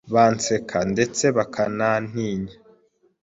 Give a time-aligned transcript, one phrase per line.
[0.13, 2.53] banseka ndetse bakanantinya,